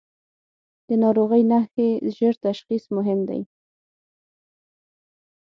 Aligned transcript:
د 0.87 0.89
ناروغۍ 1.03 1.43
نښې 1.51 1.89
ژر 2.15 2.33
تشخیص 2.47 2.83
مهم 2.97 3.19
دي. 3.29 3.41